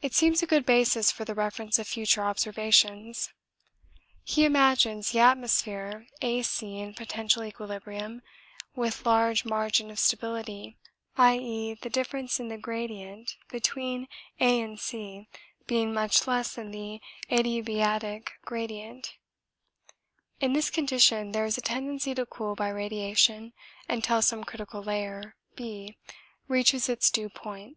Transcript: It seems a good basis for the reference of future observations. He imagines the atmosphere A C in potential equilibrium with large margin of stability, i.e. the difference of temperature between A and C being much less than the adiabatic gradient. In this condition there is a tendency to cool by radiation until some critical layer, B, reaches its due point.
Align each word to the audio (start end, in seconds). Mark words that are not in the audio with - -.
It 0.00 0.12
seems 0.12 0.42
a 0.42 0.46
good 0.48 0.66
basis 0.66 1.12
for 1.12 1.24
the 1.24 1.36
reference 1.36 1.78
of 1.78 1.86
future 1.86 2.24
observations. 2.24 3.32
He 4.24 4.44
imagines 4.44 5.12
the 5.12 5.20
atmosphere 5.20 6.08
A 6.20 6.42
C 6.42 6.78
in 6.80 6.94
potential 6.94 7.44
equilibrium 7.44 8.22
with 8.74 9.06
large 9.06 9.44
margin 9.44 9.88
of 9.88 10.00
stability, 10.00 10.78
i.e. 11.16 11.74
the 11.74 11.88
difference 11.88 12.40
of 12.40 12.48
temperature 12.48 13.22
between 13.52 14.08
A 14.40 14.60
and 14.60 14.80
C 14.80 15.28
being 15.68 15.94
much 15.94 16.26
less 16.26 16.56
than 16.56 16.72
the 16.72 17.00
adiabatic 17.30 18.30
gradient. 18.44 19.14
In 20.40 20.54
this 20.54 20.70
condition 20.70 21.30
there 21.30 21.44
is 21.44 21.56
a 21.56 21.60
tendency 21.62 22.16
to 22.16 22.26
cool 22.26 22.56
by 22.56 22.68
radiation 22.68 23.52
until 23.88 24.22
some 24.22 24.42
critical 24.42 24.82
layer, 24.82 25.36
B, 25.54 25.96
reaches 26.48 26.88
its 26.88 27.12
due 27.12 27.28
point. 27.28 27.76